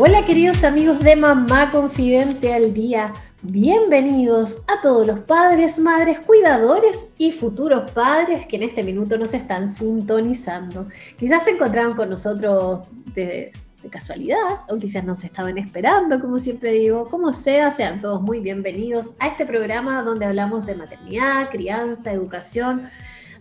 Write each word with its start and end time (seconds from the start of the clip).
Hola 0.00 0.24
queridos 0.24 0.62
amigos 0.62 1.00
de 1.00 1.16
Mamá 1.16 1.70
Confidente 1.70 2.54
al 2.54 2.72
Día. 2.72 3.12
Bienvenidos 3.42 4.62
a 4.68 4.80
todos 4.80 5.04
los 5.04 5.18
padres, 5.18 5.76
madres, 5.80 6.20
cuidadores 6.20 7.12
y 7.18 7.32
futuros 7.32 7.90
padres 7.90 8.46
que 8.46 8.54
en 8.58 8.62
este 8.62 8.84
minuto 8.84 9.18
nos 9.18 9.34
están 9.34 9.68
sintonizando. 9.68 10.86
Quizás 11.18 11.46
se 11.46 11.50
encontraron 11.50 11.96
con 11.96 12.10
nosotros 12.10 12.86
de, 13.12 13.50
casualidad 13.90 14.60
o 14.68 14.78
quizás 14.78 15.02
nos 15.02 15.24
estaban 15.24 15.58
esperando, 15.58 16.20
como 16.20 16.38
siempre 16.38 16.70
digo. 16.74 17.08
Como 17.08 17.32
sea, 17.32 17.72
sean 17.72 17.98
todos 17.98 18.22
muy 18.22 18.38
bienvenidos 18.38 19.16
a 19.18 19.26
este 19.26 19.46
programa 19.46 20.02
donde 20.02 20.26
hablamos 20.26 20.64
de 20.64 20.76
maternidad, 20.76 21.50
crianza, 21.50 22.12
educación, 22.12 22.88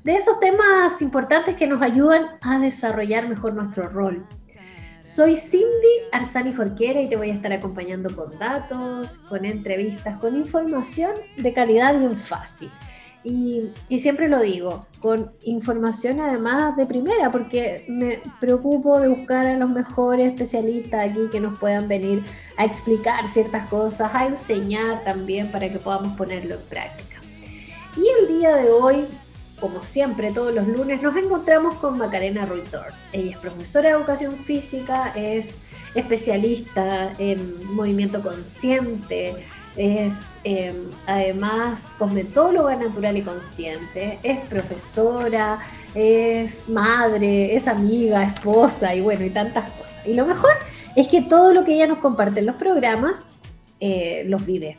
de 0.03 0.15
esos 0.15 0.39
temas 0.39 1.03
importantes 1.03 1.55
que 1.55 1.67
nos 1.67 1.83
ayudan 1.83 2.29
a 2.41 2.57
desarrollar 2.57 3.29
mejor 3.29 3.53
nuestro 3.53 3.89
rol 3.89 4.25
soy 5.01 5.35
Cindy 5.35 5.65
Arzani 6.11 6.53
Jorquera 6.53 7.01
y 7.01 7.09
te 7.09 7.15
voy 7.15 7.29
a 7.29 7.33
estar 7.33 7.51
acompañando 7.53 8.13
con 8.15 8.37
datos, 8.37 9.17
con 9.19 9.45
entrevistas, 9.45 10.17
con 10.19 10.35
información 10.35 11.11
de 11.37 11.53
calidad 11.53 11.97
bien 11.97 12.17
fácil. 12.17 12.69
Y, 13.23 13.71
y, 13.89 13.99
siempre 13.99 14.29
lo 14.29 14.39
digo, 14.39 14.85
con 15.01 15.33
información 15.43 16.21
además 16.21 16.77
de 16.77 16.85
primera, 16.85 17.29
porque 17.29 17.83
me 17.89 18.21
preocupo 18.39 19.01
de 19.01 19.09
buscar 19.09 19.45
a 19.47 19.57
los 19.57 19.69
mejores 19.69 20.31
especialistas 20.31 21.09
aquí 21.09 21.27
que 21.29 21.41
nos 21.41 21.59
puedan 21.59 21.89
venir 21.89 22.23
a 22.55 22.63
explicar 22.63 23.27
ciertas 23.27 23.67
cosas, 23.67 24.11
a 24.13 24.27
enseñar 24.27 25.03
también 25.03 25.51
para 25.51 25.69
que 25.69 25.77
podamos 25.77 26.15
ponerlo 26.15 26.55
en 26.55 26.61
práctica. 26.69 27.17
Y 27.97 28.07
el 28.21 28.39
día 28.39 28.55
de 28.55 28.69
hoy 28.69 29.07
como 29.59 29.83
siempre, 29.83 30.31
todos 30.31 30.53
los 30.53 30.67
lunes 30.67 31.01
nos 31.01 31.15
encontramos 31.15 31.75
con 31.75 31.97
Macarena 31.97 32.45
Ruitor. 32.45 32.87
Ella 33.11 33.31
es 33.31 33.39
profesora 33.39 33.89
de 33.89 33.95
educación 33.95 34.35
física, 34.37 35.13
es 35.15 35.59
especialista 35.95 37.11
en 37.17 37.73
movimiento 37.73 38.21
consciente, 38.21 39.35
es 39.75 40.37
em, 40.43 40.75
además 41.05 41.95
cosmetóloga 41.97 42.75
natural 42.75 43.17
y 43.17 43.21
consciente, 43.23 44.19
es 44.21 44.39
profesora, 44.49 45.59
es 45.95 46.69
madre, 46.69 47.55
es 47.55 47.67
amiga, 47.67 48.23
esposa 48.23 48.93
y 48.93 49.01
bueno, 49.01 49.25
y 49.25 49.29
tantas 49.31 49.69
cosas. 49.71 50.05
Y 50.05 50.13
lo 50.13 50.25
mejor 50.25 50.51
es 50.95 51.07
que 51.07 51.21
todo 51.23 51.53
lo 51.53 51.63
que 51.63 51.75
ella 51.75 51.87
nos 51.87 51.99
comparte 51.99 52.41
en 52.41 52.45
los 52.47 52.55
programas 52.55 53.27
eh, 53.79 54.23
los 54.27 54.45
vive. 54.45 54.77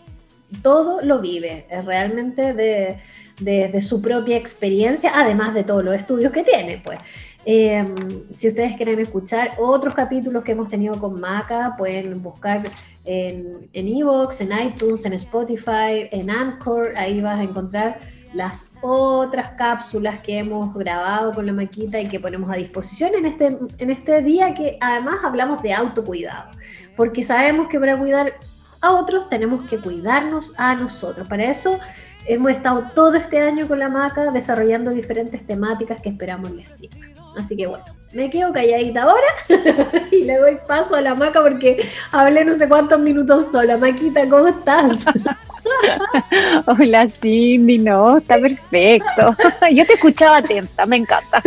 Todo 0.62 1.00
lo 1.02 1.20
vive. 1.20 1.66
Es 1.68 1.84
realmente 1.84 2.54
de 2.54 2.98
de, 3.38 3.80
su 3.80 4.00
propia 4.02 4.36
experiencia, 4.36 5.12
además 5.14 5.54
de 5.54 5.64
todos 5.64 5.84
los 5.84 5.94
estudios 5.94 6.32
que 6.32 6.42
tiene, 6.42 6.80
pues. 6.82 6.98
Eh, 7.44 7.84
si 8.30 8.48
ustedes 8.48 8.76
quieren 8.76 8.98
escuchar 8.98 9.52
otros 9.58 9.94
capítulos 9.94 10.44
que 10.44 10.52
hemos 10.52 10.68
tenido 10.68 10.98
con 10.98 11.18
Maca, 11.18 11.74
pueden 11.78 12.22
buscar 12.22 12.62
en 13.04 13.68
Evox, 13.72 14.42
en, 14.42 14.50
iTunes, 14.66 15.04
en 15.06 15.14
Spotify, 15.14 16.08
en 16.10 16.30
Anchor, 16.30 16.92
ahí 16.96 17.22
vas 17.22 17.38
a 17.38 17.42
encontrar 17.42 17.98
las 18.34 18.72
otras 18.82 19.50
cápsulas 19.50 20.20
que 20.20 20.38
hemos 20.38 20.74
grabado 20.74 21.32
con 21.32 21.46
la 21.46 21.52
maquita 21.52 21.98
y 22.00 22.08
que 22.08 22.20
ponemos 22.20 22.50
a 22.50 22.56
disposición 22.56 23.14
en 23.14 23.24
este, 23.24 23.58
en 23.78 23.90
este 23.90 24.22
día 24.22 24.52
que 24.52 24.76
además 24.80 25.16
hablamos 25.24 25.62
de 25.62 25.72
autocuidado, 25.72 26.50
porque 26.96 27.22
sabemos 27.22 27.68
que 27.68 27.80
para 27.80 27.96
cuidar 27.96 28.34
a 28.80 28.92
otros 28.92 29.28
tenemos 29.28 29.64
que 29.64 29.78
cuidarnos 29.78 30.52
a 30.58 30.74
nosotros. 30.74 31.26
Para 31.28 31.44
eso 31.44 31.78
hemos 32.26 32.50
estado 32.50 32.84
todo 32.94 33.14
este 33.14 33.40
año 33.40 33.66
con 33.66 33.78
la 33.78 33.88
maca 33.88 34.30
desarrollando 34.30 34.90
diferentes 34.90 35.44
temáticas 35.46 36.00
que 36.00 36.10
esperamos 36.10 36.50
les 36.50 36.68
sirvan. 36.68 37.12
Así 37.36 37.56
que 37.56 37.66
bueno, 37.66 37.84
me 38.12 38.30
quedo 38.30 38.52
calladita 38.52 39.02
ahora 39.02 39.26
y 40.10 40.24
le 40.24 40.38
doy 40.38 40.58
paso 40.66 40.96
a 40.96 41.00
la 41.00 41.14
maca 41.14 41.40
porque 41.40 41.84
hablé 42.10 42.44
no 42.44 42.54
sé 42.54 42.68
cuántos 42.68 42.98
minutos 42.98 43.50
sola. 43.52 43.76
Maquita, 43.76 44.28
¿cómo 44.28 44.48
estás? 44.48 45.04
Hola 46.66 47.06
Cindy, 47.08 47.78
no, 47.78 48.18
está 48.18 48.38
perfecto. 48.38 49.36
Yo 49.72 49.86
te 49.86 49.94
escuchaba 49.94 50.38
atenta, 50.38 50.86
me 50.86 50.96
encanta. 50.96 51.42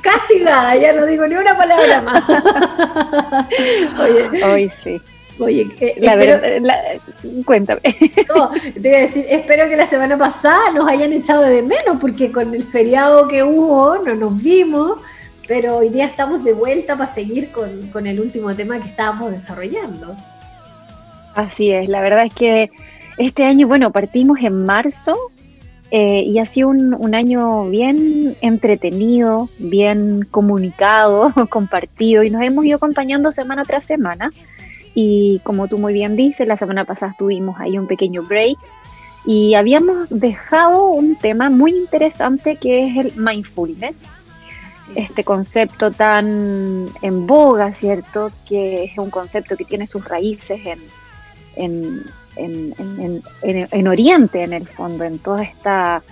Castigada, 0.00 0.76
ya 0.76 0.92
no 0.92 1.06
digo 1.06 1.26
ni 1.26 1.34
una 1.34 1.56
palabra 1.56 2.00
más. 2.02 2.24
Oye, 3.98 4.44
hoy 4.44 4.72
sí. 4.82 5.00
Oye, 5.38 5.66
eh, 5.80 5.94
la 5.98 6.76
cuéntame. 7.44 7.80
No, 8.28 8.50
te 8.50 8.80
voy 8.80 8.94
a 8.94 9.00
decir, 9.00 9.26
espero 9.28 9.68
que 9.68 9.76
la 9.76 9.86
semana 9.86 10.16
pasada 10.16 10.70
nos 10.72 10.88
hayan 10.88 11.12
echado 11.12 11.42
de 11.42 11.62
menos, 11.62 11.98
porque 12.00 12.30
con 12.30 12.54
el 12.54 12.62
feriado 12.62 13.28
que 13.28 13.42
hubo 13.42 13.98
no 13.98 14.14
nos 14.14 14.42
vimos, 14.42 15.00
pero 15.46 15.78
hoy 15.78 15.88
día 15.88 16.06
estamos 16.06 16.44
de 16.44 16.52
vuelta 16.52 16.94
para 16.96 17.06
seguir 17.06 17.50
con, 17.50 18.06
el 18.06 18.20
último 18.20 18.54
tema 18.54 18.80
que 18.80 18.88
estábamos 18.88 19.30
desarrollando. 19.30 20.14
Así 21.34 21.72
es, 21.72 21.88
la 21.88 22.00
verdad 22.00 22.26
es 22.26 22.34
que 22.34 22.70
este 23.18 23.44
año, 23.44 23.66
bueno, 23.66 23.90
partimos 23.90 24.38
en 24.40 24.64
marzo 24.64 25.16
eh, 25.90 26.22
y 26.22 26.38
ha 26.38 26.46
sido 26.46 26.68
un, 26.68 26.94
un, 26.94 27.14
año 27.14 27.68
bien 27.68 28.36
entretenido, 28.40 29.48
bien 29.58 30.26
comunicado, 30.30 31.32
compartido 31.50 32.22
y 32.22 32.30
nos 32.30 32.42
hemos 32.42 32.64
ido 32.64 32.76
acompañando 32.76 33.32
semana 33.32 33.64
tras 33.64 33.84
semana. 33.84 34.30
Y 34.94 35.40
como 35.42 35.68
tú 35.68 35.78
muy 35.78 35.92
bien 35.92 36.16
dices, 36.16 36.46
la 36.46 36.56
semana 36.56 36.84
pasada 36.84 37.14
tuvimos 37.18 37.58
ahí 37.58 37.78
un 37.78 37.86
pequeño 37.86 38.22
break 38.22 38.58
y 39.26 39.54
habíamos 39.54 40.06
dejado 40.10 40.88
un 40.88 41.16
tema 41.16 41.50
muy 41.50 41.72
interesante 41.72 42.56
que 42.56 42.86
es 42.86 42.96
el 42.96 43.16
mindfulness. 43.16 44.06
Este 44.94 45.24
concepto 45.24 45.90
tan 45.90 46.86
en 47.00 47.26
boga, 47.26 47.72
¿cierto? 47.72 48.30
Que 48.46 48.84
es 48.84 48.98
un 48.98 49.10
concepto 49.10 49.56
que 49.56 49.64
tiene 49.64 49.86
sus 49.86 50.04
raíces 50.04 50.60
en, 51.56 52.04
en, 52.36 53.22
en 53.42 53.88
Oriente, 53.88 54.42
en 54.42 54.52
el 54.52 54.66
fondo, 54.66 55.04
en 55.04 55.18
todos 55.18 55.40
estos 55.40 56.02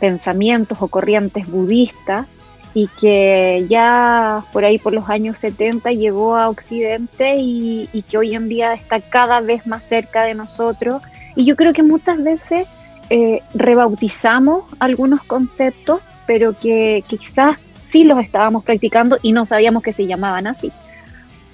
pensamientos 0.00 0.78
o 0.80 0.88
corrientes 0.88 1.46
budistas 1.46 2.26
y 2.74 2.88
que 2.88 3.66
ya 3.68 4.44
por 4.52 4.64
ahí 4.64 4.78
por 4.78 4.94
los 4.94 5.08
años 5.08 5.38
70 5.38 5.90
llegó 5.92 6.36
a 6.36 6.48
Occidente 6.48 7.34
y, 7.36 8.04
que 8.08 8.18
hoy 8.18 8.34
en 8.34 8.48
día 8.48 8.72
está 8.72 9.00
cada 9.00 9.40
vez 9.40 9.66
más 9.66 9.84
cerca 9.84 10.24
de 10.24 10.34
nosotros. 10.34 11.02
Y 11.36 11.44
yo 11.44 11.56
creo 11.56 11.72
que 11.72 11.82
muchas 11.82 12.22
veces 12.22 12.66
eh, 13.10 13.42
rebautizamos 13.54 14.64
algunos 14.78 15.22
conceptos, 15.22 16.00
pero 16.26 16.54
que, 16.58 17.04
quizás 17.06 17.58
sí 17.84 18.04
los 18.04 18.18
estábamos 18.20 18.64
practicando 18.64 19.18
y 19.22 19.32
no 19.32 19.44
sabíamos 19.44 19.82
que 19.82 19.92
se 19.92 20.06
llamaban 20.06 20.46
así, 20.46 20.72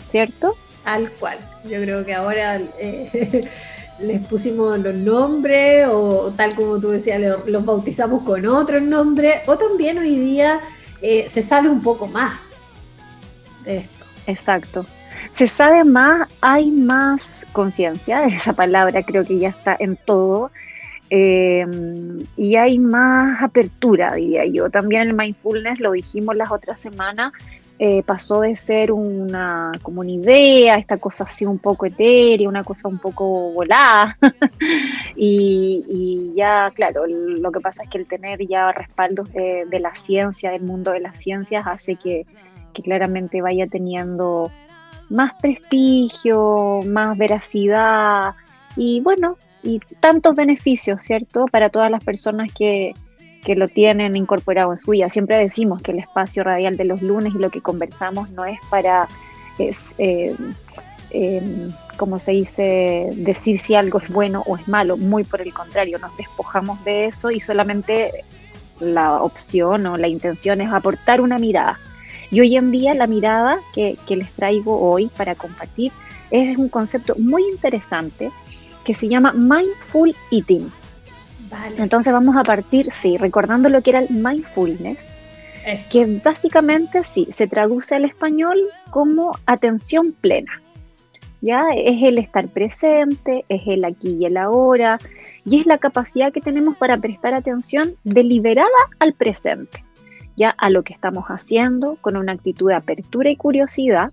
¿cierto? 0.08 0.54
Tal 0.84 1.10
cual. 1.12 1.38
Yo 1.64 1.80
creo 1.82 2.04
que 2.06 2.14
ahora 2.14 2.60
eh, 2.78 3.48
les 3.98 4.26
pusimos 4.28 4.78
los 4.78 4.94
nombres 4.94 5.88
o 5.90 6.32
tal 6.36 6.54
como 6.54 6.78
tú 6.78 6.90
decías, 6.90 7.20
los 7.44 7.64
bautizamos 7.64 8.22
con 8.22 8.46
otros 8.46 8.82
nombres 8.82 9.40
o 9.46 9.58
también 9.58 9.98
hoy 9.98 10.16
día 10.16 10.60
eh, 11.02 11.28
se 11.28 11.42
sabe 11.42 11.68
un 11.68 11.82
poco 11.82 12.06
más 12.06 12.46
de 13.64 13.78
esto. 13.78 14.04
Exacto. 14.26 14.86
Se 15.32 15.46
sabe 15.46 15.84
más, 15.84 16.28
hay 16.40 16.70
más 16.70 17.46
conciencia, 17.52 18.24
esa 18.26 18.52
palabra 18.52 19.02
creo 19.02 19.24
que 19.24 19.38
ya 19.38 19.48
está 19.48 19.76
en 19.78 19.96
todo, 19.96 20.50
em, 21.10 22.26
y 22.36 22.56
hay 22.56 22.78
más 22.78 23.42
apertura, 23.42 24.14
diría 24.14 24.44
yo. 24.46 24.70
También 24.70 25.02
el 25.02 25.14
mindfulness, 25.14 25.80
lo 25.80 25.92
dijimos 25.92 26.36
las 26.36 26.50
otras 26.50 26.80
semanas, 26.80 27.32
eh, 27.80 28.02
pasó 28.02 28.40
de 28.40 28.56
ser 28.56 28.90
una 28.90 29.70
como 29.82 30.00
una 30.00 30.10
idea, 30.10 30.74
esta 30.74 30.96
cosa 30.96 31.22
así 31.24 31.46
un 31.46 31.60
poco 31.60 31.86
etérea, 31.86 32.48
una 32.48 32.64
cosa 32.64 32.88
un 32.88 32.98
poco 32.98 33.52
volada. 33.52 34.16
y, 35.16 36.32
ya, 36.34 36.72
claro, 36.74 37.06
lo 37.06 37.52
que 37.52 37.60
pasa 37.60 37.84
es 37.84 37.88
que 37.88 37.98
el 37.98 38.06
tener 38.06 38.44
ya 38.48 38.72
respaldos 38.72 39.30
de, 39.32 39.78
la 39.80 39.94
ciencia, 39.94 40.50
del 40.50 40.62
mundo 40.62 40.90
de 40.90 41.00
las 41.00 41.18
ciencias, 41.18 41.66
hace 41.66 41.94
que, 41.94 42.26
claramente 42.84 43.42
vaya 43.42 43.66
teniendo 43.66 44.52
más 45.10 45.32
prestigio, 45.40 46.80
más 46.86 47.18
veracidad 47.18 48.34
y 48.76 49.00
bueno, 49.00 49.36
y 49.64 49.80
tantos 49.98 50.36
beneficios, 50.36 51.02
¿cierto? 51.02 51.46
Para 51.50 51.70
todas 51.70 51.90
las 51.90 52.04
personas 52.04 52.52
que, 52.52 52.94
que 53.44 53.54
lo 53.54 53.68
tienen 53.68 54.16
incorporado 54.16 54.72
en 54.72 54.80
su 54.80 54.90
vida. 54.90 55.08
Siempre 55.08 55.36
decimos 55.36 55.82
que 55.82 55.92
el 55.92 55.98
espacio 55.98 56.44
radial 56.44 56.76
de 56.76 56.84
los 56.84 57.02
lunes 57.02 57.34
y 57.34 57.38
lo 57.38 57.50
que 57.50 57.60
conversamos 57.60 58.30
no 58.30 58.44
es 58.44 58.58
para 58.70 59.08
es, 59.58 59.94
eh, 59.98 60.34
em, 61.10 61.70
como 61.96 62.18
se 62.18 62.32
dice, 62.32 63.10
decir 63.16 63.58
si 63.58 63.74
algo 63.74 63.98
es 63.98 64.10
bueno 64.10 64.44
o 64.46 64.56
es 64.56 64.68
malo, 64.68 64.96
muy 64.96 65.24
por 65.24 65.40
el 65.40 65.52
contrario, 65.52 65.98
nos 65.98 66.16
despojamos 66.16 66.84
de 66.84 67.06
eso 67.06 67.30
y 67.30 67.40
solamente 67.40 68.12
la 68.80 69.22
opción 69.22 69.86
o 69.86 69.96
la 69.96 70.08
intención 70.08 70.60
es 70.60 70.70
aportar 70.72 71.20
una 71.20 71.38
mirada. 71.38 71.78
Y 72.30 72.40
hoy 72.40 72.56
en 72.56 72.70
día 72.70 72.94
la 72.94 73.06
mirada 73.06 73.58
que, 73.74 73.96
les 74.08 74.30
traigo 74.32 74.78
hoy 74.78 75.10
para 75.16 75.34
compartir 75.34 75.92
es 76.30 76.58
un 76.58 76.68
concepto 76.68 77.14
muy 77.18 77.42
interesante 77.48 78.30
que 78.84 78.94
se 78.94 79.08
llama 79.08 79.32
Mindful 79.32 80.14
Eating. 80.30 80.70
Entonces 81.76 82.12
vamos 82.12 82.36
a 82.36 82.44
partir, 82.44 82.90
sí, 82.92 83.16
recordando 83.16 83.68
lo 83.68 83.82
que 83.82 83.90
era 83.90 84.00
el 84.00 84.10
mindfulness, 84.10 84.98
que 85.92 86.20
básicamente 86.24 87.04
sí, 87.04 87.26
se 87.30 87.46
traduce 87.46 87.94
al 87.94 88.04
español 88.04 88.58
como 88.90 89.32
atención 89.46 90.12
plena. 90.12 90.60
¿ya? 91.40 91.64
Es 91.74 92.02
el 92.02 92.18
estar 92.18 92.48
presente, 92.48 93.44
es 93.48 93.62
el 93.66 93.84
aquí 93.84 94.16
y 94.20 94.26
el 94.26 94.36
ahora, 94.36 94.98
y 95.44 95.60
es 95.60 95.66
la 95.66 95.78
capacidad 95.78 96.32
que 96.32 96.40
tenemos 96.40 96.76
para 96.76 96.96
prestar 96.98 97.34
atención 97.34 97.94
deliberada 98.04 98.68
al 98.98 99.14
presente, 99.14 99.84
ya 100.36 100.50
a 100.50 100.70
lo 100.70 100.82
que 100.82 100.92
estamos 100.92 101.26
haciendo, 101.26 101.96
con 102.00 102.16
una 102.16 102.32
actitud 102.32 102.68
de 102.68 102.74
apertura 102.74 103.30
y 103.30 103.36
curiosidad, 103.36 104.10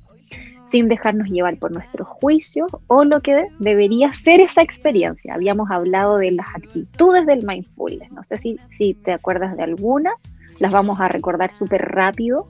sin 0.75 0.89
dejarnos 0.89 1.29
llevar 1.29 1.55
por 1.55 1.71
nuestros 1.71 2.05
juicios 2.05 2.69
o 2.87 3.05
lo 3.05 3.21
que 3.21 3.47
debería 3.59 4.11
ser 4.11 4.41
esa 4.41 4.61
experiencia. 4.61 5.33
Habíamos 5.33 5.71
hablado 5.71 6.17
de 6.17 6.31
las 6.31 6.47
actitudes 6.53 7.25
del 7.25 7.45
mindfulness, 7.45 8.11
no 8.11 8.23
sé 8.23 8.35
si, 8.35 8.59
si 8.77 8.93
te 8.93 9.13
acuerdas 9.13 9.55
de 9.55 9.63
alguna, 9.63 10.11
las 10.59 10.73
vamos 10.73 10.99
a 10.99 11.07
recordar 11.07 11.53
súper 11.53 11.81
rápido, 11.81 12.49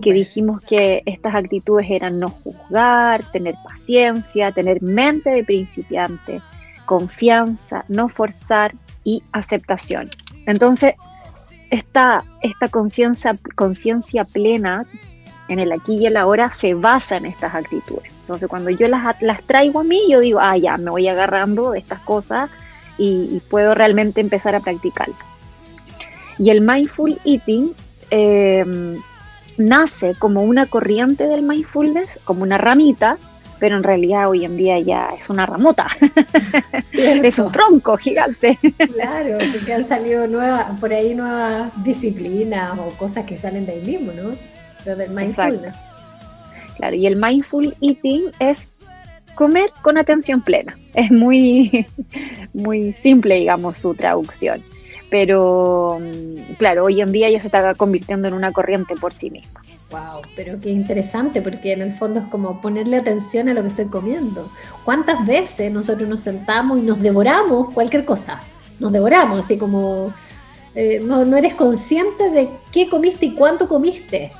que 0.00 0.12
dijimos 0.12 0.60
que 0.60 1.02
estas 1.04 1.34
actitudes 1.34 1.90
eran 1.90 2.20
no 2.20 2.28
juzgar, 2.28 3.28
tener 3.32 3.56
paciencia, 3.64 4.52
tener 4.52 4.80
mente 4.80 5.30
de 5.30 5.42
principiante, 5.42 6.40
confianza, 6.86 7.84
no 7.88 8.08
forzar 8.08 8.72
y 9.02 9.24
aceptación. 9.32 10.08
Entonces, 10.46 10.94
esta, 11.70 12.22
esta 12.40 12.68
conciencia 12.68 14.24
plena 14.32 14.86
en 15.48 15.58
el 15.58 15.72
aquí 15.72 15.96
y 15.96 16.06
el 16.06 16.16
ahora 16.16 16.50
se 16.50 16.74
basa 16.74 17.16
en 17.16 17.26
estas 17.26 17.54
actitudes. 17.54 18.12
Entonces, 18.20 18.48
cuando 18.48 18.70
yo 18.70 18.86
las, 18.88 19.20
las 19.22 19.42
traigo 19.42 19.80
a 19.80 19.84
mí, 19.84 20.02
yo 20.08 20.20
digo, 20.20 20.38
ah, 20.40 20.56
ya, 20.56 20.76
me 20.76 20.90
voy 20.90 21.08
agarrando 21.08 21.70
de 21.70 21.78
estas 21.78 22.00
cosas 22.00 22.50
y, 22.98 23.40
puedo 23.48 23.74
realmente 23.74 24.20
empezar 24.20 24.54
a 24.54 24.60
practicarlas. 24.60 25.18
Y 26.38 26.50
el 26.50 26.60
mindful 26.60 27.18
eating 27.24 27.74
em, 28.10 28.96
nace 29.56 30.14
como 30.18 30.42
una 30.42 30.66
corriente 30.66 31.26
del 31.26 31.42
mindfulness, 31.42 32.20
como 32.24 32.42
una 32.42 32.58
ramita, 32.58 33.16
pero 33.58 33.76
en 33.76 33.82
realidad 33.82 34.28
hoy 34.28 34.44
en 34.44 34.56
día 34.56 34.78
ya 34.78 35.08
es 35.18 35.30
una 35.30 35.46
ramota, 35.46 35.88
es 36.92 37.38
un 37.38 37.50
tronco 37.50 37.96
gigante. 37.96 38.58
Claro, 38.94 39.38
porque 39.52 39.72
han 39.72 39.84
salido 39.84 40.26
nuevas, 40.26 40.78
por 40.78 40.92
ahí 40.92 41.14
nuevas 41.14 41.72
disciplinas 41.82 42.78
o 42.78 42.90
cosas 42.90 43.24
que 43.24 43.36
salen 43.36 43.66
de 43.66 43.72
ahí 43.72 43.82
mismo, 43.82 44.12
¿no? 44.12 44.57
Lo 44.86 44.96
del 44.96 45.10
mindfulness. 45.10 45.76
Claro, 46.76 46.94
y 46.94 47.06
el 47.06 47.16
mindful 47.16 47.74
eating 47.80 48.30
es 48.38 48.68
comer 49.34 49.70
con 49.82 49.98
atención 49.98 50.40
plena. 50.42 50.78
Es 50.94 51.10
muy, 51.12 51.86
muy 52.52 52.92
simple, 52.92 53.36
digamos, 53.36 53.78
su 53.78 53.94
traducción 53.94 54.64
pero 55.10 56.00
mm, 56.00 56.54
claro, 56.54 56.84
hoy 56.84 57.00
en 57.00 57.12
día 57.12 57.30
ya 57.30 57.40
se 57.40 57.48
está 57.48 57.74
convirtiendo 57.74 58.28
en 58.28 58.34
una 58.34 58.52
corriente 58.52 58.94
por 58.94 59.14
sí 59.14 59.30
misma. 59.30 59.62
Wow, 59.90 60.22
pero 60.36 60.60
qué 60.60 60.68
interesante, 60.68 61.40
porque 61.40 61.72
en 61.72 61.80
el 61.80 61.94
fondo 61.94 62.20
es 62.20 62.26
como 62.26 62.60
ponerle 62.60 62.98
atención 62.98 63.48
a 63.48 63.54
lo 63.54 63.62
que 63.62 63.68
estoy 63.68 63.86
comiendo. 63.86 64.50
¿Cuántas 64.84 65.24
veces 65.26 65.72
nosotros 65.72 66.08
nos 66.08 66.20
sentamos 66.20 66.78
y 66.78 66.82
nos 66.82 67.00
devoramos 67.00 67.72
cualquier 67.72 68.04
cosa? 68.04 68.40
Nos 68.78 68.92
devoramos, 68.92 69.38
así 69.38 69.56
como 69.56 70.12
eh, 70.74 71.00
no, 71.02 71.36
eres 71.36 71.54
consciente 71.54 72.30
de 72.30 72.50
qué 72.70 72.88
comiste 72.88 73.26
y 73.26 73.34
cuánto 73.34 73.66
comiste. 73.66 74.30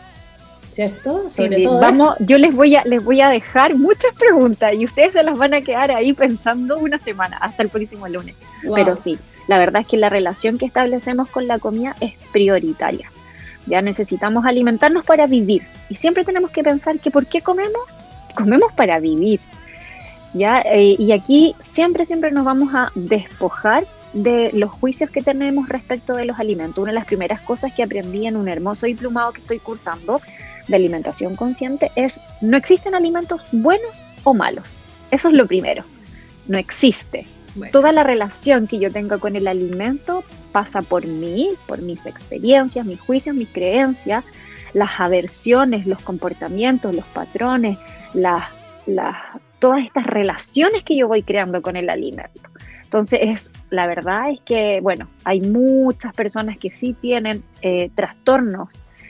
¿Cierto? 0.78 1.28
Sobre 1.28 1.64
todo 1.64 1.80
Vamos, 1.80 2.14
yo 2.20 2.38
les 2.38 2.54
voy 2.54 2.76
a 2.76 2.84
les 2.84 3.02
voy 3.02 3.20
a 3.20 3.28
dejar 3.30 3.74
muchas 3.74 4.14
preguntas 4.14 4.74
y 4.74 4.84
ustedes 4.84 5.12
se 5.14 5.24
las 5.24 5.36
van 5.36 5.52
a 5.52 5.60
quedar 5.60 5.90
ahí 5.90 6.12
pensando 6.12 6.78
una 6.78 7.00
semana 7.00 7.36
hasta 7.38 7.64
el 7.64 7.68
próximo 7.68 8.06
lunes. 8.06 8.36
Pero 8.76 8.94
sí, 8.94 9.18
la 9.48 9.58
verdad 9.58 9.82
es 9.82 9.88
que 9.88 9.96
la 9.96 10.08
relación 10.08 10.56
que 10.56 10.66
establecemos 10.66 11.30
con 11.30 11.48
la 11.48 11.58
comida 11.58 11.96
es 12.00 12.12
prioritaria. 12.30 13.10
Ya 13.66 13.82
necesitamos 13.82 14.46
alimentarnos 14.46 15.04
para 15.04 15.26
vivir 15.26 15.66
y 15.88 15.96
siempre 15.96 16.24
tenemos 16.24 16.52
que 16.52 16.62
pensar 16.62 17.00
que 17.00 17.10
¿por 17.10 17.26
qué 17.26 17.40
comemos? 17.40 17.82
Comemos 18.36 18.72
para 18.72 19.00
vivir. 19.00 19.40
¿ya? 20.32 20.60
Eh, 20.60 20.94
y 20.96 21.10
aquí 21.10 21.56
siempre, 21.60 22.04
siempre 22.04 22.30
nos 22.30 22.44
vamos 22.44 22.72
a 22.72 22.92
despojar 22.94 23.84
de 24.12 24.50
los 24.52 24.70
juicios 24.70 25.10
que 25.10 25.22
tenemos 25.22 25.68
respecto 25.68 26.12
de 26.12 26.24
los 26.24 26.38
alimentos. 26.38 26.78
Una 26.78 26.92
de 26.92 26.98
las 27.00 27.06
primeras 27.06 27.40
cosas 27.40 27.74
que 27.74 27.82
aprendí 27.82 28.28
en 28.28 28.36
un 28.36 28.46
hermoso 28.46 28.86
diplomado 28.86 29.32
que 29.32 29.40
estoy 29.40 29.58
cursando 29.58 30.20
de 30.68 30.76
alimentación 30.76 31.34
consciente 31.36 31.90
es 31.96 32.20
no 32.40 32.56
existen 32.56 32.94
alimentos 32.94 33.40
buenos 33.52 34.00
o 34.24 34.34
malos. 34.34 34.82
Eso 35.10 35.28
es 35.28 35.34
lo 35.34 35.46
primero. 35.46 35.84
No 36.46 36.58
existe. 36.58 37.26
Toda 37.72 37.92
la 37.92 38.04
relación 38.04 38.66
que 38.66 38.78
yo 38.78 38.90
tenga 38.92 39.18
con 39.18 39.34
el 39.34 39.48
alimento 39.48 40.22
pasa 40.52 40.82
por 40.82 41.06
mí, 41.06 41.50
por 41.66 41.82
mis 41.82 42.06
experiencias, 42.06 42.86
mis 42.86 43.00
juicios, 43.00 43.34
mis 43.34 43.48
creencias, 43.48 44.24
las 44.74 45.00
aversiones, 45.00 45.86
los 45.86 46.00
comportamientos, 46.02 46.94
los 46.94 47.04
patrones, 47.06 47.78
las, 48.14 48.44
todas 49.58 49.84
estas 49.84 50.06
relaciones 50.06 50.84
que 50.84 50.96
yo 50.96 51.08
voy 51.08 51.22
creando 51.22 51.62
con 51.62 51.76
el 51.76 51.90
alimento. 51.90 52.50
Entonces, 52.84 53.20
es, 53.22 53.52
la 53.70 53.86
verdad 53.86 54.30
es 54.30 54.40
que, 54.40 54.80
bueno, 54.80 55.08
hay 55.24 55.40
muchas 55.40 56.14
personas 56.14 56.58
que 56.58 56.70
sí 56.70 56.94
tienen 56.94 57.42
eh, 57.60 57.90
trastornos 57.94 58.68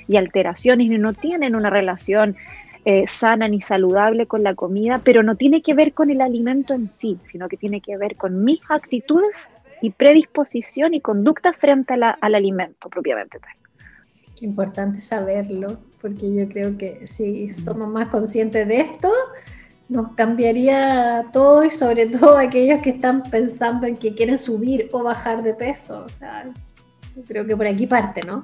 y 0.08 0.16
alteraciones 0.16 0.86
y 0.86 0.98
no 0.98 1.12
tienen 1.12 1.54
una 1.54 1.70
relación 1.70 2.36
eh, 2.84 3.06
sana 3.06 3.48
ni 3.48 3.60
saludable 3.60 4.26
con 4.26 4.42
la 4.42 4.54
comida, 4.54 5.02
pero 5.04 5.22
no 5.22 5.36
tiene 5.36 5.60
que 5.60 5.74
ver 5.74 5.92
con 5.92 6.10
el 6.10 6.22
alimento 6.22 6.72
en 6.72 6.88
sí, 6.88 7.18
sino 7.26 7.48
que 7.48 7.56
tiene 7.56 7.80
que 7.80 7.96
ver 7.98 8.16
con 8.16 8.44
mis 8.44 8.60
actitudes 8.70 9.50
y 9.82 9.90
predisposición 9.90 10.94
y 10.94 11.00
conducta 11.00 11.52
frente 11.52 11.94
al 11.94 12.34
alimento 12.34 12.88
propiamente 12.88 13.38
tal. 13.38 13.52
Qué 14.38 14.46
importante 14.46 15.00
saberlo, 15.00 15.78
porque 16.00 16.32
yo 16.34 16.48
creo 16.48 16.78
que 16.78 17.06
si 17.06 17.50
somos 17.50 17.88
más 17.88 18.08
conscientes 18.08 18.66
de 18.66 18.80
esto, 18.80 19.12
nos 19.88 20.12
cambiaría 20.14 21.26
todo 21.32 21.64
y 21.64 21.70
sobre 21.70 22.06
todo 22.18 22.38
aquellos 22.38 22.80
que 22.80 22.90
están 22.90 23.22
pensando 23.24 23.86
en 23.86 23.96
que 23.96 24.14
quieren 24.14 24.38
subir 24.38 24.88
o 24.92 25.02
bajar 25.02 25.42
de 25.42 25.54
peso. 25.54 26.04
O 26.06 26.08
sea, 26.08 26.44
yo 27.16 27.22
creo 27.26 27.46
que 27.46 27.56
por 27.56 27.66
aquí 27.66 27.86
parte, 27.86 28.22
¿no? 28.22 28.42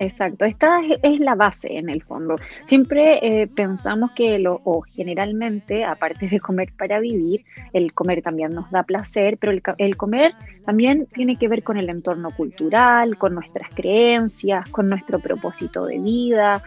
Exacto, 0.00 0.46
esta 0.46 0.80
es, 1.02 1.20
la 1.20 1.34
base 1.34 1.76
en 1.76 1.90
el 1.90 2.02
fondo. 2.02 2.36
Siempre 2.64 3.18
eh, 3.42 3.46
pensamos 3.46 4.12
que 4.12 4.38
lo, 4.38 4.62
o 4.64 4.80
generalmente, 4.80 5.84
aparte 5.84 6.26
de 6.26 6.40
comer 6.40 6.72
para 6.72 7.00
vivir, 7.00 7.44
el 7.74 7.92
comer 7.92 8.22
también 8.22 8.54
nos 8.54 8.70
da 8.70 8.82
placer, 8.82 9.36
pero 9.36 9.52
el, 9.52 9.62
el, 9.76 9.98
comer 9.98 10.32
también 10.64 11.04
tiene 11.12 11.36
que 11.36 11.48
ver 11.48 11.62
con 11.62 11.76
el 11.76 11.90
entorno 11.90 12.30
cultural, 12.30 13.18
con 13.18 13.34
nuestras 13.34 13.68
creencias, 13.74 14.70
con 14.70 14.88
nuestro 14.88 15.18
propósito 15.18 15.84
de 15.84 15.98
vida, 15.98 16.62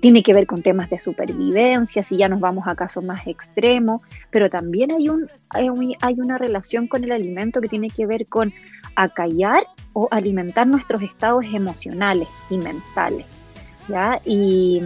tiene 0.00 0.22
que 0.22 0.34
ver 0.34 0.46
con 0.46 0.62
temas 0.62 0.90
de 0.90 0.98
supervivencia, 0.98 2.02
si 2.02 2.16
ya 2.16 2.28
nos 2.28 2.40
vamos 2.40 2.66
a 2.66 2.74
casos 2.74 3.04
más 3.04 3.26
extremos, 3.26 4.02
pero 4.30 4.50
también 4.50 4.90
hay, 4.92 5.08
un, 5.08 5.26
hay, 5.50 6.18
una 6.18 6.38
relación 6.38 6.88
con 6.88 7.04
el 7.04 7.12
alimento 7.12 7.60
que 7.60 7.68
tiene 7.68 7.90
que 7.90 8.06
ver 8.06 8.26
con 8.26 8.52
acallar 8.96 9.66
o 9.92 10.08
alimentar 10.10 10.66
nuestros 10.66 11.02
estados 11.02 11.44
emocionales 11.46 12.28
y 12.50 12.56
mentales. 12.56 13.26
¿ya? 13.88 14.20
Y, 14.24 14.80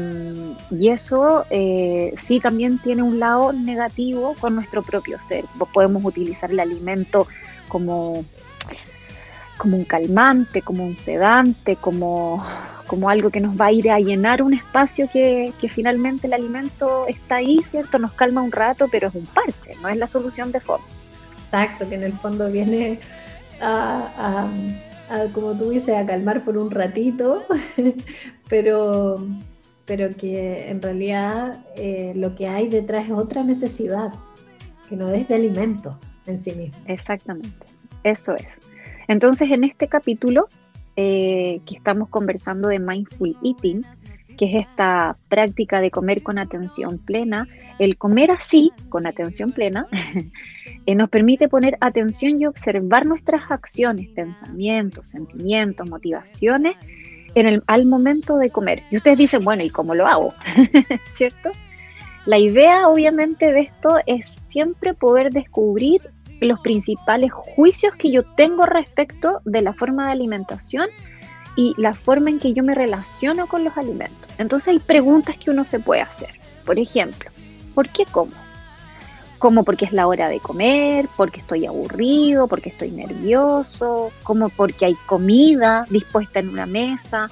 eso 0.81 1.45
eh, 1.51 2.13
sí 2.17 2.41
también 2.41 2.79
tiene 2.79 3.03
un 3.03 3.19
lado 3.19 3.53
negativo 3.53 4.35
con 4.41 4.55
nuestro 4.55 4.83
propio 4.83 5.21
ser. 5.21 5.45
Podemos 5.73 6.05
utilizar 6.05 6.51
el 6.51 6.61
alimento 6.61 7.27
como 7.69 8.25
como 9.59 9.77
un 9.77 9.85
calmante, 9.85 10.63
como 10.63 10.87
un 10.87 10.97
sedante, 10.97 11.77
como, 11.77 12.43
como 12.87 13.11
algo 13.11 13.29
que 13.29 13.41
nos 13.41 13.61
va 13.61 13.67
a 13.67 13.73
ir 13.73 13.91
a 13.91 13.99
llenar 13.99 14.41
un 14.41 14.55
espacio 14.55 15.11
que, 15.13 15.53
finalmente 15.69 16.29
el 16.29 16.33
alimento 16.33 17.07
está 17.09 17.37
ahí, 17.37 17.59
¿cierto? 17.65 17.99
Nos 17.99 18.13
calma 18.13 18.41
un 18.41 18.53
rato, 18.53 18.89
pero 18.91 19.09
es 19.09 19.15
un 19.15 19.27
parche, 19.27 19.75
no 19.83 19.89
es 19.89 19.99
la 19.99 20.07
solución 20.07 20.53
de 20.53 20.61
fondo. 20.61 20.87
Exacto, 21.45 21.89
que 21.89 21.97
en 21.97 22.05
el 22.05 22.13
fondo 22.13 22.51
viene 22.51 23.01
a, 23.61 24.49
como 25.33 25.57
tú 25.57 25.71
dices, 25.71 25.97
a 25.97 26.07
calmar 26.07 26.43
por 26.43 26.59
un 26.59 26.71
ratito, 26.71 27.45
pero, 28.49 29.17
pero 29.87 30.11
que 30.17 30.69
en 30.69 30.83
realidad 30.83 31.65
eh, 31.77 32.13
lo 32.15 32.35
que 32.35 32.49
hay 32.49 32.69
detrás 32.69 33.07
es 33.07 33.13
otra 33.13 33.43
necesidad, 33.43 34.13
que 34.89 34.97
no 34.97 35.09
es 35.11 35.29
de 35.29 35.35
alimento 35.35 35.99
en 36.27 36.39
sí 36.39 36.53
mismo. 36.53 36.79
Exactamente, 36.87 37.67
eso 38.05 38.35
es. 38.35 38.61
Entonces, 39.09 39.51
en 39.51 39.65
este 39.65 39.89
capítulo 39.89 40.49
eh, 40.97 41.61
que 41.65 41.77
estamos 41.77 42.09
conversando 42.09 42.69
de 42.69 42.79
mindful 42.79 43.37
eating, 43.43 43.85
que 44.39 44.47
es 44.47 44.63
esta 44.63 45.17
práctica 45.29 45.81
de 45.81 45.91
comer 45.91 46.23
con 46.23 46.39
atención 46.39 46.97
plena, 46.99 47.47
el 47.79 47.99
comer 47.99 48.31
así, 48.31 48.73
con 48.89 49.07
atención 49.07 49.53
plena, 49.53 49.87
eh, 50.87 50.95
nos 50.95 51.11
permite 51.11 51.49
poner 51.49 51.77
atención 51.81 52.41
y 52.41 52.47
observar 52.47 53.05
nuestras 53.05 53.51
acciones, 53.51 54.09
pensamientos, 54.11 55.09
sentimientos, 55.09 55.89
motivaciones 55.91 56.77
en 57.35 57.47
el, 57.47 57.63
al 57.67 57.85
momento 57.85 58.39
de 58.39 58.51
comer. 58.51 58.85
Y 58.91 58.97
ustedes 58.97 59.19
dicen, 59.19 59.45
bueno, 59.45 59.63
¿y 59.65 59.71
cómo 59.71 59.95
lo 59.95 60.07
hago? 60.07 60.33
¿Cierto? 61.13 61.51
La 62.25 62.39
idea, 62.39 62.89
obviamente, 62.89 63.53
de 63.53 63.61
esto 63.61 63.97
es 64.07 64.29
siempre 64.29 64.95
poder 64.95 65.33
descubrir 65.33 66.01
los 66.41 66.61
principales 66.61 67.33
juicios 67.33 67.95
que 67.97 68.13
yo 68.13 68.23
tengo 68.37 68.65
respecto 68.65 69.41
de 69.45 69.63
la 69.63 69.73
forma 69.73 70.07
de 70.07 70.13
alimentación 70.13 70.89
y 71.59 71.75
la 71.77 71.93
forma 71.93 72.31
en 72.31 72.39
que 72.39 72.53
yo 72.53 72.63
me 72.63 72.73
relaciono 72.73 73.49
con 73.49 73.65
los 73.65 73.77
alimentos. 73.77 74.31
Entonces 74.39 74.69
hay 74.69 74.79
preguntas 74.79 75.37
que 75.37 75.51
uno 75.51 75.65
se 75.65 75.81
puede 75.81 76.03
hacer. 76.03 76.31
Por 76.65 76.79
ejemplo, 76.79 77.29
¿por 77.75 77.89
qué 77.89 78.05
como? 78.05 78.31
Como 79.41 79.65
porque 79.65 79.85
es 79.85 79.93
la 79.93 80.07
hora 80.07 80.29
de 80.29 80.39
comer, 80.39 81.09
porque 81.17 81.41
estoy 81.41 81.67
aburrido, 81.67 82.47
porque 82.47 82.69
estoy 82.69 82.93
nervioso, 82.93 84.13
como 84.23 84.51
porque 84.51 84.87
hay 84.87 84.95
comida 85.07 85.85
dispuesta 85.91 86.39
en 86.39 86.51
una 86.51 86.67
mesa, 86.67 87.29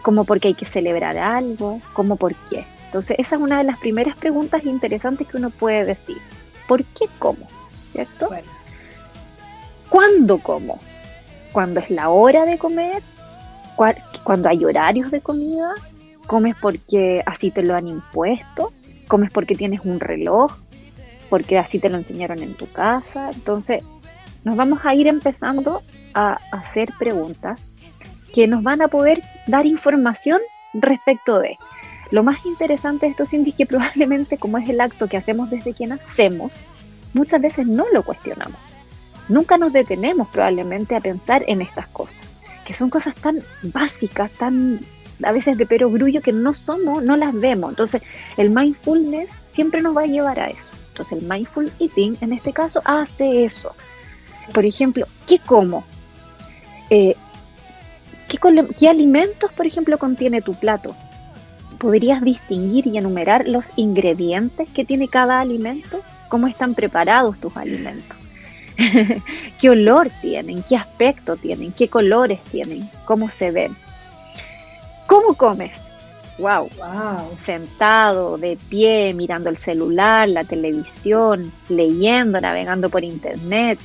como 0.00 0.24
porque 0.24 0.48
hay 0.48 0.54
que 0.54 0.64
celebrar 0.64 1.18
algo, 1.18 1.82
como 1.92 2.16
por 2.16 2.34
qué. 2.48 2.64
Entonces 2.86 3.16
esa 3.18 3.36
es 3.36 3.42
una 3.42 3.58
de 3.58 3.64
las 3.64 3.76
primeras 3.78 4.16
preguntas 4.16 4.64
interesantes 4.64 5.28
que 5.28 5.36
uno 5.36 5.50
puede 5.50 5.84
decir. 5.84 6.16
¿Por 6.66 6.82
qué 6.82 7.08
como? 7.18 7.46
¿Cierto? 7.92 8.30
¿Cuándo 9.90 10.38
como? 10.38 10.78
¿Cuándo 11.52 11.80
es 11.80 11.90
la 11.90 12.08
hora 12.08 12.46
de 12.46 12.56
comer? 12.56 13.02
¿Cuándo 13.76 14.48
hay 14.48 14.64
horarios 14.64 15.10
de 15.10 15.20
comida? 15.20 15.74
¿Comes 16.26 16.56
porque 16.60 17.22
así 17.26 17.50
te 17.50 17.62
lo 17.62 17.74
han 17.74 17.88
impuesto? 17.88 18.72
¿Comes 19.06 19.30
porque 19.30 19.54
tienes 19.54 19.80
un 19.84 20.00
reloj? 20.00 20.56
¿Porque 21.28 21.58
así 21.58 21.78
te 21.78 21.88
lo 21.88 21.96
enseñaron 21.96 22.42
en 22.42 22.54
tu 22.54 22.70
casa? 22.72 23.30
Entonces, 23.32 23.84
nos 24.44 24.56
vamos 24.56 24.80
a 24.84 24.94
ir 24.94 25.06
empezando 25.06 25.82
a 26.14 26.38
hacer 26.52 26.90
preguntas 26.98 27.60
que 28.32 28.46
nos 28.46 28.62
van 28.62 28.82
a 28.82 28.88
poder 28.88 29.22
dar 29.46 29.66
información 29.66 30.40
respecto 30.72 31.38
de. 31.38 31.58
Lo 32.10 32.22
más 32.22 32.46
interesante 32.46 33.06
de 33.06 33.10
esto, 33.10 33.26
Cindy, 33.26 33.50
es 33.50 33.56
que 33.56 33.66
probablemente 33.66 34.38
como 34.38 34.58
es 34.58 34.68
el 34.68 34.80
acto 34.80 35.08
que 35.08 35.16
hacemos 35.16 35.50
desde 35.50 35.72
que 35.72 35.86
nacemos, 35.86 36.58
muchas 37.12 37.40
veces 37.40 37.66
no 37.66 37.86
lo 37.92 38.02
cuestionamos. 38.02 38.58
Nunca 39.28 39.58
nos 39.58 39.72
detenemos 39.72 40.28
probablemente 40.28 40.94
a 40.94 41.00
pensar 41.00 41.44
en 41.48 41.60
estas 41.62 41.88
cosas, 41.88 42.22
que 42.66 42.74
son 42.74 42.90
cosas 42.90 43.14
tan 43.14 43.38
básicas, 43.62 44.30
tan 44.32 44.80
a 45.22 45.32
veces 45.32 45.56
de 45.56 45.66
perogrullo 45.66 46.20
que 46.20 46.32
no 46.32 46.52
somos, 46.52 47.02
no 47.02 47.16
las 47.16 47.32
vemos. 47.32 47.70
Entonces, 47.70 48.02
el 48.36 48.50
mindfulness 48.50 49.30
siempre 49.50 49.80
nos 49.80 49.96
va 49.96 50.02
a 50.02 50.06
llevar 50.06 50.38
a 50.40 50.46
eso. 50.48 50.72
Entonces, 50.88 51.22
el 51.22 51.28
mindful 51.28 51.70
eating 51.78 52.16
en 52.20 52.32
este 52.32 52.52
caso 52.52 52.82
hace 52.84 53.44
eso. 53.44 53.72
Por 54.52 54.64
ejemplo, 54.64 55.06
¿qué 55.26 55.38
como? 55.38 55.84
Eh, 56.90 57.14
¿qué, 58.28 58.38
¿Qué 58.78 58.88
alimentos, 58.88 59.52
por 59.52 59.66
ejemplo, 59.66 59.96
contiene 59.98 60.42
tu 60.42 60.54
plato? 60.54 60.94
¿Podrías 61.78 62.22
distinguir 62.22 62.86
y 62.86 62.98
enumerar 62.98 63.48
los 63.48 63.66
ingredientes 63.76 64.68
que 64.70 64.84
tiene 64.84 65.08
cada 65.08 65.40
alimento? 65.40 66.02
¿Cómo 66.28 66.46
están 66.46 66.74
preparados 66.74 67.38
tus 67.38 67.56
alimentos? 67.56 68.25
qué 69.60 69.70
olor 69.70 70.10
tienen, 70.20 70.62
qué 70.62 70.76
aspecto 70.76 71.36
tienen, 71.36 71.72
qué 71.72 71.88
colores 71.88 72.40
tienen, 72.44 72.88
cómo 73.04 73.28
se 73.28 73.50
ven. 73.50 73.76
¿Cómo 75.06 75.34
comes? 75.34 75.72
Wow. 76.38 76.68
wow. 76.76 77.36
Sentado, 77.42 78.36
de 78.36 78.58
pie, 78.68 79.14
mirando 79.14 79.48
el 79.48 79.56
celular, 79.56 80.28
la 80.28 80.44
televisión, 80.44 81.50
leyendo, 81.68 82.40
navegando 82.40 82.90
por 82.90 83.04
internet. 83.04 83.78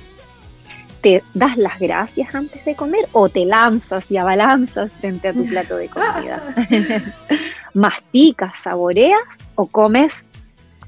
¿Te 1.02 1.24
das 1.34 1.58
las 1.58 1.80
gracias 1.80 2.36
antes 2.36 2.64
de 2.66 2.76
comer 2.76 3.08
o 3.12 3.30
te 3.30 3.46
lanzas 3.46 4.12
y 4.12 4.18
abalanzas 4.18 4.92
frente 4.94 5.30
a 5.30 5.34
tu 5.34 5.46
plato 5.46 5.78
de 5.78 5.88
comida? 5.88 6.54
¿Masticas, 7.74 8.58
saboreas 8.58 9.22
o 9.56 9.66
comes 9.66 10.26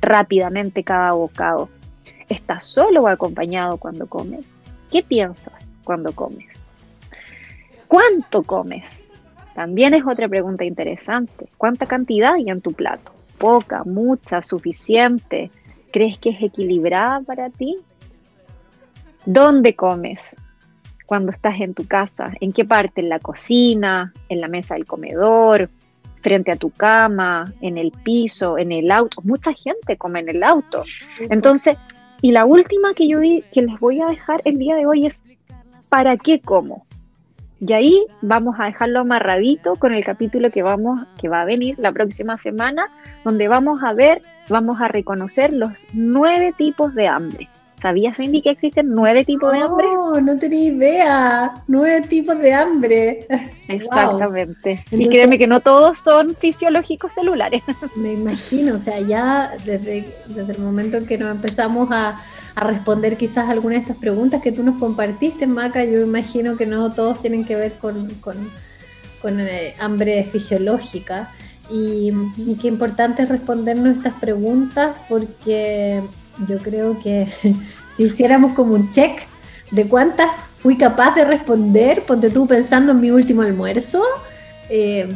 rápidamente 0.01 0.83
cada 0.83 1.13
bocado? 1.13 1.69
¿Estás 2.33 2.63
solo 2.63 3.03
o 3.03 3.07
acompañado 3.07 3.77
cuando 3.77 4.07
comes? 4.07 4.43
¿Qué 4.91 5.03
piensas 5.03 5.53
cuando 5.83 6.11
comes? 6.13 6.47
¿Cuánto 7.87 8.41
comes? 8.41 8.89
También 9.53 9.93
es 9.93 10.03
otra 10.03 10.27
pregunta 10.27 10.65
interesante. 10.65 11.47
¿Cuánta 11.57 11.85
cantidad 11.85 12.33
hay 12.33 12.49
en 12.49 12.59
tu 12.59 12.71
plato? 12.73 13.11
¿Poca, 13.37 13.83
mucha, 13.83 14.41
suficiente? 14.41 15.51
¿Crees 15.91 16.17
que 16.17 16.31
es 16.31 16.41
equilibrada 16.41 17.21
para 17.21 17.51
ti? 17.51 17.75
¿Dónde 19.27 19.75
comes? 19.75 20.35
Cuando 21.05 21.31
estás 21.31 21.59
en 21.59 21.75
tu 21.75 21.85
casa, 21.85 22.33
¿en 22.39 22.51
qué 22.51 22.65
parte? 22.65 23.01
¿En 23.01 23.09
la 23.09 23.19
cocina? 23.19 24.11
¿En 24.27 24.41
la 24.41 24.47
mesa 24.47 24.73
del 24.73 24.85
comedor? 24.85 25.69
¿Frente 26.21 26.51
a 26.51 26.55
tu 26.55 26.71
cama? 26.71 27.53
¿En 27.61 27.77
el 27.77 27.91
piso? 27.91 28.57
¿En 28.57 28.71
el 28.71 28.89
auto? 28.89 29.21
Mucha 29.23 29.53
gente 29.53 29.97
come 29.97 30.21
en 30.21 30.29
el 30.29 30.43
auto. 30.43 30.83
Entonces, 31.29 31.77
y 32.23 32.31
la 32.31 32.45
última 32.45 32.93
que 32.93 33.09
yo 33.09 33.19
que 33.19 33.61
les 33.61 33.79
voy 33.81 33.99
a 33.99 34.05
dejar 34.05 34.41
el 34.45 34.57
día 34.57 34.77
de 34.77 34.85
hoy 34.85 35.05
es 35.05 35.21
¿para 35.89 36.15
qué 36.15 36.39
como? 36.39 36.85
Y 37.59 37.73
ahí 37.73 38.05
vamos 38.21 38.55
a 38.59 38.65
dejarlo 38.65 39.01
amarradito 39.01 39.75
con 39.75 39.93
el 39.93 40.05
capítulo 40.05 40.49
que 40.49 40.63
vamos, 40.63 41.05
que 41.19 41.27
va 41.27 41.41
a 41.41 41.45
venir 41.45 41.77
la 41.79 41.91
próxima 41.91 42.37
semana, 42.37 42.87
donde 43.25 43.49
vamos 43.49 43.83
a 43.83 43.91
ver, 43.91 44.21
vamos 44.47 44.79
a 44.79 44.87
reconocer 44.87 45.51
los 45.51 45.71
nueve 45.91 46.53
tipos 46.57 46.95
de 46.95 47.09
hambre. 47.09 47.49
¿Sabías, 47.83 48.15
Cindy, 48.15 48.41
que 48.41 48.51
existen 48.51 48.93
nueve 48.93 49.25
tipos 49.25 49.51
de 49.51 49.59
hambre? 49.59 49.87
No, 49.91 50.21
no 50.21 50.37
tenía 50.37 50.69
idea. 50.69 51.53
Nueve 51.67 52.07
tipos 52.07 52.39
de 52.39 52.53
hambre. 52.53 53.27
Exactamente. 53.67 54.85
y 54.89 55.09
créeme 55.09 55.37
que 55.37 55.47
no 55.47 55.59
todos 55.59 55.99
son 55.99 56.33
fisiológicos 56.33 57.11
celulares. 57.11 57.61
Me 57.97 58.13
imagino, 58.13 58.75
o 58.75 58.77
sea, 58.77 59.01
ya 59.01 59.51
desde, 59.65 60.07
desde 60.27 60.53
el 60.53 60.59
momento 60.59 60.95
en 60.95 61.05
que 61.05 61.17
nos 61.17 61.29
empezamos 61.29 61.91
a, 61.91 62.21
a 62.55 62.63
responder 62.63 63.17
quizás 63.17 63.49
algunas 63.49 63.79
de 63.79 63.81
estas 63.81 63.97
preguntas 63.97 64.41
que 64.41 64.53
tú 64.53 64.63
nos 64.63 64.79
compartiste, 64.79 65.45
Maca, 65.45 65.83
yo 65.83 65.99
imagino 65.99 66.55
que 66.55 66.65
no 66.65 66.93
todos 66.93 67.21
tienen 67.21 67.43
que 67.43 67.57
ver 67.57 67.73
con, 67.73 68.07
con, 68.21 68.49
con 69.21 69.41
eh, 69.41 69.75
hambre 69.77 70.23
fisiológica. 70.23 71.31
Y, 71.69 72.13
y 72.37 72.55
qué 72.61 72.69
importante 72.69 73.23
es 73.23 73.29
respondernos 73.29 73.97
estas 73.97 74.13
preguntas 74.21 74.95
porque 75.09 76.01
yo 76.47 76.57
creo 76.57 76.99
que 76.99 77.27
si 77.87 78.03
hiciéramos 78.03 78.53
como 78.53 78.73
un 78.73 78.89
check 78.89 79.19
de 79.71 79.85
cuántas 79.85 80.29
fui 80.59 80.77
capaz 80.77 81.15
de 81.15 81.25
responder, 81.25 82.03
ponte 82.03 82.29
tú 82.29 82.47
pensando 82.47 82.93
en 82.93 83.01
mi 83.01 83.11
último 83.11 83.41
almuerzo, 83.41 84.01
eh, 84.69 85.09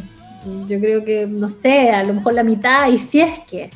yo 0.67 0.79
creo 0.79 1.03
que, 1.03 1.25
no 1.25 1.47
sé, 1.47 1.89
a 1.89 2.03
lo 2.03 2.13
mejor 2.13 2.33
la 2.33 2.43
mitad, 2.43 2.89
y 2.89 2.97
si 2.97 3.21
es 3.21 3.39
que. 3.49 3.69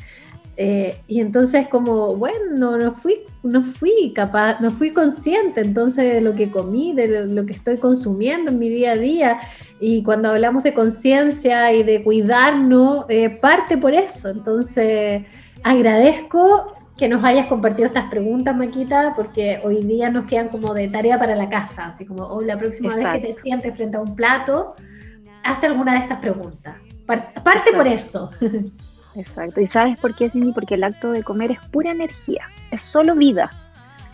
Eh, 0.58 0.98
y 1.08 1.20
entonces 1.20 1.66
como, 1.68 2.14
bueno, 2.14 2.76
no 2.76 2.94
fui, 2.94 3.20
no 3.42 3.64
fui 3.64 4.12
capaz, 4.14 4.60
no 4.60 4.70
fui 4.70 4.90
consciente 4.90 5.62
entonces 5.62 6.12
de 6.12 6.20
lo 6.20 6.34
que 6.34 6.50
comí, 6.50 6.92
de 6.92 7.26
lo 7.26 7.46
que 7.46 7.54
estoy 7.54 7.78
consumiendo 7.78 8.50
en 8.50 8.58
mi 8.58 8.68
día 8.68 8.92
a 8.92 8.96
día. 8.96 9.40
Y 9.80 10.02
cuando 10.02 10.28
hablamos 10.28 10.62
de 10.62 10.74
conciencia 10.74 11.72
y 11.72 11.82
de 11.82 12.04
cuidarnos, 12.04 13.06
eh, 13.08 13.30
parte 13.30 13.78
por 13.78 13.94
eso. 13.94 14.28
Entonces, 14.28 15.22
agradezco 15.62 16.72
que 16.96 17.08
nos 17.08 17.24
hayas 17.24 17.46
compartido 17.48 17.86
estas 17.86 18.08
preguntas, 18.10 18.54
Maquita, 18.54 19.14
porque 19.16 19.60
hoy 19.64 19.82
día 19.82 20.10
nos 20.10 20.26
quedan 20.26 20.48
como 20.48 20.74
de 20.74 20.88
tarea 20.88 21.18
para 21.18 21.34
la 21.34 21.48
casa, 21.48 21.86
así 21.86 22.06
como 22.06 22.24
oh, 22.24 22.42
la 22.42 22.58
próxima 22.58 22.94
vez 22.94 23.06
que 23.12 23.18
te 23.20 23.32
sientes 23.32 23.74
frente 23.74 23.96
a 23.96 24.00
un 24.00 24.14
plato, 24.14 24.74
hazte 25.42 25.66
alguna 25.66 25.92
de 25.94 25.98
estas 26.00 26.20
preguntas. 26.20 26.76
Parte 27.06 27.72
por 27.74 27.86
eso. 27.86 28.30
Exacto. 29.14 29.60
¿Y 29.60 29.66
sabes 29.66 29.98
por 30.00 30.14
qué, 30.14 30.30
Cindy? 30.30 30.52
Porque 30.52 30.74
el 30.74 30.84
acto 30.84 31.10
de 31.10 31.22
comer 31.22 31.52
es 31.52 31.58
pura 31.70 31.90
energía, 31.90 32.48
es 32.70 32.82
solo 32.82 33.14
vida. 33.14 33.50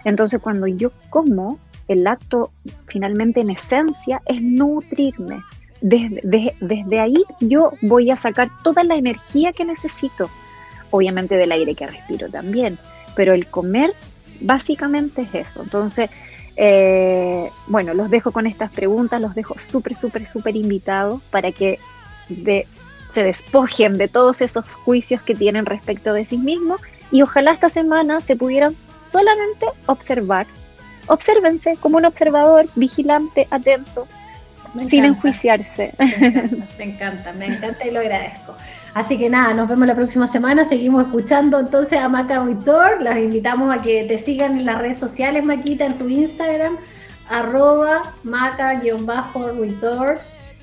Entonces, 0.04 0.40
cuando 0.40 0.66
yo 0.66 0.90
como, 1.10 1.58
el 1.88 2.06
acto 2.06 2.50
finalmente 2.86 3.40
en 3.40 3.50
esencia 3.50 4.20
es 4.26 4.40
nutrirme. 4.42 5.42
Desde, 5.80 6.56
desde 6.60 7.00
ahí 7.00 7.22
yo 7.40 7.72
voy 7.82 8.10
a 8.10 8.16
sacar 8.16 8.50
toda 8.64 8.82
la 8.82 8.96
energía 8.96 9.52
que 9.52 9.64
necesito 9.64 10.28
obviamente 10.90 11.36
del 11.36 11.52
aire 11.52 11.74
que 11.74 11.86
respiro 11.86 12.28
también, 12.28 12.78
pero 13.14 13.34
el 13.34 13.46
comer 13.46 13.94
básicamente 14.40 15.22
es 15.22 15.34
eso. 15.34 15.62
Entonces, 15.62 16.10
eh, 16.56 17.50
bueno, 17.66 17.94
los 17.94 18.10
dejo 18.10 18.32
con 18.32 18.46
estas 18.46 18.70
preguntas, 18.70 19.20
los 19.20 19.34
dejo 19.34 19.58
súper, 19.58 19.94
súper, 19.94 20.26
súper 20.26 20.56
invitados 20.56 21.20
para 21.30 21.52
que 21.52 21.78
se 23.08 23.22
despojen 23.22 23.96
de 23.96 24.08
todos 24.08 24.40
esos 24.40 24.74
juicios 24.74 25.22
que 25.22 25.34
tienen 25.34 25.66
respecto 25.66 26.12
de 26.12 26.24
sí 26.24 26.36
mismos 26.36 26.80
y 27.10 27.22
ojalá 27.22 27.52
esta 27.52 27.68
semana 27.68 28.20
se 28.20 28.36
pudieran 28.36 28.76
solamente 29.00 29.66
observar. 29.86 30.46
Obsérvense 31.06 31.76
como 31.76 31.96
un 31.96 32.04
observador 32.04 32.66
vigilante, 32.74 33.46
atento, 33.50 34.06
sin 34.88 35.04
enjuiciarse. 35.04 35.92
Me 36.78 36.84
encanta, 36.84 37.32
me 37.32 37.46
encanta, 37.46 37.86
y 37.86 37.90
lo 37.90 38.00
agradezco. 38.00 38.54
Así 38.94 39.18
que 39.18 39.28
nada, 39.28 39.54
nos 39.54 39.68
vemos 39.68 39.86
la 39.86 39.94
próxima 39.94 40.26
semana. 40.26 40.64
Seguimos 40.64 41.04
escuchando 41.04 41.58
entonces 41.60 41.98
a 41.98 42.08
Maca 42.08 42.42
Vitor. 42.44 43.02
Los 43.02 43.16
invitamos 43.16 43.76
a 43.76 43.82
que 43.82 44.04
te 44.04 44.18
sigan 44.18 44.58
en 44.58 44.64
las 44.66 44.78
redes 44.78 44.98
sociales, 44.98 45.44
Maquita, 45.44 45.86
en 45.86 45.98
tu 45.98 46.08
Instagram, 46.08 46.76
arroba 47.28 48.14
maca-ritor. 48.24 49.00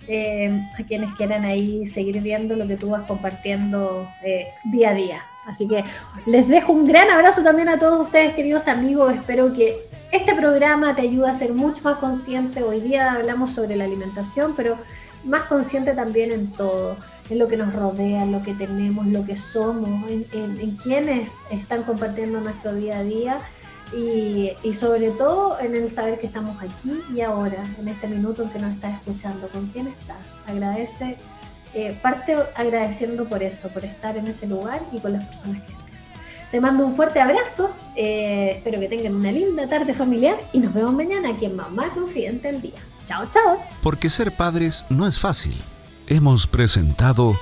Eh, 0.07 0.61
a 0.77 0.83
quienes 0.83 1.11
quieran 1.13 1.45
ahí 1.45 1.87
seguir 1.87 2.21
viendo 2.21 2.55
lo 2.55 2.67
que 2.67 2.77
tú 2.77 2.91
vas 2.91 3.07
compartiendo 3.07 4.07
eh, 4.23 4.47
día 4.65 4.91
a 4.91 4.93
día. 4.93 5.23
Así 5.45 5.67
que 5.67 5.83
les 6.25 6.47
dejo 6.47 6.73
un 6.73 6.85
gran 6.85 7.09
abrazo 7.09 7.43
también 7.43 7.69
a 7.69 7.77
todos 7.77 8.01
ustedes, 8.01 8.33
queridos 8.33 8.67
amigos. 8.67 9.13
Espero 9.13 9.53
que 9.53 9.87
este 10.11 10.33
programa 10.35 10.95
te 10.95 11.03
ayude 11.03 11.29
a 11.29 11.35
ser 11.35 11.53
mucho 11.53 11.83
más 11.83 11.97
consciente. 11.99 12.63
Hoy 12.63 12.81
día 12.81 13.13
hablamos 13.13 13.51
sobre 13.51 13.75
la 13.75 13.83
alimentación, 13.83 14.53
pero 14.55 14.77
más 15.23 15.43
consciente 15.43 15.93
también 15.93 16.31
en 16.31 16.51
todo, 16.51 16.97
en 17.29 17.39
lo 17.39 17.47
que 17.47 17.57
nos 17.57 17.73
rodea, 17.73 18.25
lo 18.25 18.41
que 18.41 18.53
tenemos, 18.53 19.05
lo 19.07 19.25
que 19.25 19.37
somos, 19.37 20.09
en, 20.09 20.25
en 20.33 20.77
quienes 20.77 21.33
están 21.51 21.83
compartiendo 21.83 22.39
nuestro 22.41 22.73
día 22.73 22.99
a 22.99 23.03
día 23.03 23.39
y, 23.93 24.73
sobre 24.73 25.11
todo 25.11 25.59
en 25.59 25.75
el 25.75 25.91
saber 25.91 26.19
que 26.19 26.27
estamos 26.27 26.57
aquí 26.61 27.01
y 27.13 27.21
ahora, 27.21 27.63
en 27.79 27.87
este 27.87 28.07
minuto 28.07 28.43
en 28.43 28.49
que 28.49 28.59
nos 28.59 28.73
estás 28.73 28.95
escuchando, 28.95 29.47
con 29.49 29.67
quién 29.67 29.87
estás. 29.87 30.35
Agradece, 30.47 31.17
eh, 31.75 31.95
parte 32.01 32.35
agradeciendo 32.55 33.25
por 33.25 33.43
eso, 33.43 33.69
por 33.69 33.85
estar 33.85 34.17
en 34.17 34.27
ese 34.27 34.47
lugar 34.47 34.81
y 34.91 34.99
con 34.99 35.13
las 35.13 35.25
personas 35.25 35.61
que 35.63 35.73
estés. 35.73 36.07
Te 36.49 36.61
mando 36.61 36.85
un 36.85 36.95
fuerte 36.95 37.19
abrazo, 37.19 37.69
eh, 37.95 38.53
espero 38.57 38.79
que 38.79 38.87
tengan 38.87 39.13
una 39.13 39.31
linda 39.31 39.67
tarde 39.67 39.93
familiar 39.93 40.39
y 40.53 40.59
nos 40.59 40.73
vemos 40.73 40.93
mañana 40.93 41.29
aquí 41.29 41.45
en 41.45 41.55
Mamá 41.55 41.89
Confidente 41.93 42.49
al 42.49 42.61
Día. 42.61 42.75
Chao, 43.03 43.27
chao. 43.29 43.59
Porque 43.83 44.09
ser 44.09 44.31
padres 44.31 44.85
no 44.89 45.05
es 45.05 45.19
fácil. 45.19 45.55
Hemos 46.07 46.47
presentado 46.47 47.33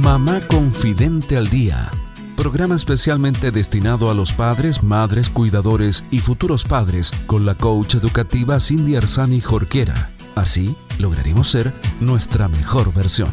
Mamá 0.00 0.40
Confidente 0.46 1.36
al 1.36 1.48
Día 1.48 1.90
programa 2.40 2.74
especialmente 2.74 3.50
destinado 3.50 4.10
a 4.10 4.14
los 4.14 4.32
padres, 4.32 4.82
madres, 4.82 5.28
cuidadores 5.28 6.04
y 6.10 6.20
futuros 6.20 6.64
padres 6.64 7.12
con 7.26 7.44
la 7.44 7.54
coach 7.54 7.96
educativa 7.96 8.58
Cindy 8.58 8.96
Arzani 8.96 9.42
Jorquera. 9.42 10.08
Así 10.34 10.76
lograremos 10.98 11.48
ser 11.48 11.72
nuestra 12.00 12.48
mejor 12.48 12.92
versión. 12.92 13.30